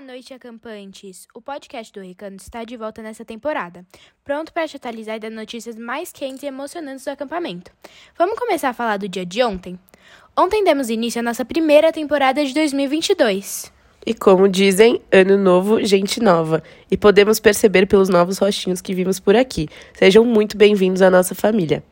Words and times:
noite, 0.00 0.34
acampantes! 0.34 1.26
O 1.34 1.40
podcast 1.40 1.92
do 1.92 2.00
Recanto 2.00 2.42
está 2.42 2.64
de 2.64 2.76
volta 2.76 3.02
nessa 3.02 3.24
temporada, 3.24 3.84
pronto 4.24 4.52
para 4.52 4.66
te 4.66 4.76
atualizar 4.76 5.20
das 5.20 5.32
notícias 5.32 5.76
mais 5.76 6.12
quentes 6.12 6.42
e 6.42 6.46
emocionantes 6.46 7.04
do 7.04 7.10
acampamento. 7.10 7.70
Vamos 8.16 8.38
começar 8.38 8.70
a 8.70 8.74
falar 8.74 8.96
do 8.96 9.08
dia 9.08 9.26
de 9.26 9.42
ontem? 9.42 9.78
Ontem 10.36 10.64
demos 10.64 10.90
início 10.90 11.20
à 11.20 11.22
nossa 11.22 11.44
primeira 11.44 11.92
temporada 11.92 12.44
de 12.44 12.54
2022. 12.54 13.79
E 14.04 14.14
como 14.14 14.48
dizem, 14.48 15.02
ano 15.12 15.36
novo, 15.36 15.84
gente 15.84 16.20
nova. 16.20 16.62
E 16.90 16.96
podemos 16.96 17.38
perceber 17.38 17.86
pelos 17.86 18.08
novos 18.08 18.38
rostinhos 18.38 18.80
que 18.80 18.94
vimos 18.94 19.20
por 19.20 19.36
aqui. 19.36 19.68
Sejam 19.92 20.24
muito 20.24 20.56
bem-vindos 20.56 21.02
à 21.02 21.10
nossa 21.10 21.34
família. 21.34 21.82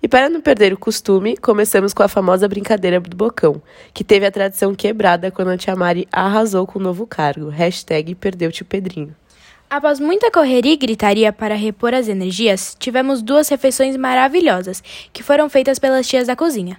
E 0.00 0.06
para 0.06 0.28
não 0.28 0.40
perder 0.40 0.72
o 0.72 0.78
costume, 0.78 1.36
começamos 1.36 1.92
com 1.92 2.04
a 2.04 2.08
famosa 2.08 2.46
brincadeira 2.46 3.00
do 3.00 3.16
bocão, 3.16 3.60
que 3.92 4.04
teve 4.04 4.24
a 4.24 4.30
tradição 4.30 4.76
quebrada 4.76 5.32
quando 5.32 5.48
a 5.48 5.56
tia 5.56 5.74
Mari 5.74 6.06
arrasou 6.12 6.68
com 6.68 6.78
o 6.78 6.82
novo 6.82 7.04
cargo. 7.04 7.48
Hashtag 7.48 8.14
perdeu 8.14 8.52
tio 8.52 8.64
Pedrinho. 8.64 9.12
Após 9.68 9.98
muita 9.98 10.30
correria 10.30 10.74
e 10.74 10.76
gritaria 10.76 11.32
para 11.32 11.56
repor 11.56 11.92
as 11.92 12.06
energias, 12.06 12.76
tivemos 12.78 13.22
duas 13.22 13.48
refeições 13.48 13.96
maravilhosas, 13.96 14.80
que 15.12 15.24
foram 15.24 15.50
feitas 15.50 15.80
pelas 15.80 16.06
tias 16.06 16.28
da 16.28 16.36
cozinha 16.36 16.78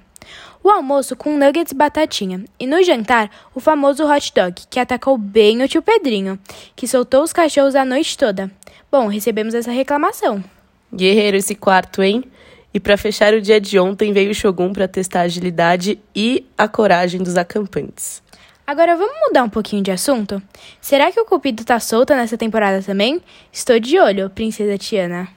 o 0.67 0.71
almoço 0.71 1.15
com 1.15 1.37
nuggets 1.37 1.71
e 1.71 1.75
batatinha, 1.75 2.43
e 2.59 2.67
no 2.67 2.83
jantar, 2.83 3.31
o 3.55 3.59
famoso 3.59 4.05
hot 4.05 4.33
dog, 4.35 4.63
que 4.69 4.79
atacou 4.79 5.17
bem 5.17 5.63
o 5.63 5.67
tio 5.67 5.81
Pedrinho, 5.81 6.37
que 6.75 6.85
soltou 6.85 7.23
os 7.23 7.31
cachorros 7.31 7.73
a 7.73 7.85
noite 7.85 8.17
toda. 8.17 8.51
Bom, 8.91 9.07
recebemos 9.07 9.53
essa 9.53 9.71
reclamação. 9.71 10.43
Guerreiro 10.93 11.37
esse 11.37 11.55
quarto, 11.55 12.03
hein? 12.03 12.21
E 12.73 12.81
para 12.81 12.97
fechar 12.97 13.33
o 13.33 13.41
dia 13.41 13.61
de 13.61 13.79
ontem 13.79 14.11
veio 14.11 14.31
o 14.31 14.35
Shogun 14.35 14.73
para 14.73 14.89
testar 14.89 15.21
a 15.21 15.23
agilidade 15.23 15.99
e 16.13 16.45
a 16.57 16.67
coragem 16.67 17.23
dos 17.23 17.37
acampantes. 17.37 18.21
Agora 18.65 18.97
vamos 18.97 19.15
mudar 19.25 19.43
um 19.43 19.49
pouquinho 19.49 19.81
de 19.81 19.91
assunto? 19.91 20.41
Será 20.81 21.09
que 21.13 21.19
o 21.19 21.23
Cupido 21.23 21.63
tá 21.63 21.79
solta 21.79 22.13
nessa 22.13 22.37
temporada 22.37 22.83
também? 22.83 23.21
Estou 23.53 23.79
de 23.79 23.97
olho, 23.97 24.29
princesa 24.29 24.77
Tiana. 24.77 25.29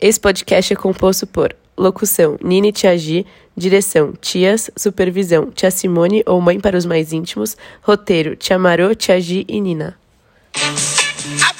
Esse 0.00 0.18
podcast 0.18 0.72
é 0.72 0.76
composto 0.76 1.26
por 1.26 1.54
Locução: 1.76 2.38
Nini 2.42 2.72
Tiagi. 2.72 3.26
Direção: 3.56 4.12
Tias. 4.20 4.70
Supervisão: 4.76 5.50
Tia 5.50 5.70
Simone 5.70 6.22
ou 6.26 6.40
Mãe 6.40 6.60
para 6.60 6.76
os 6.76 6.86
mais 6.86 7.12
íntimos. 7.12 7.56
Roteiro: 7.82 8.36
Tia 8.36 8.58
Marô, 8.58 8.94
Tiagi 8.94 9.44
e 9.48 9.60
Nina. 9.60 9.96
I 10.54 11.52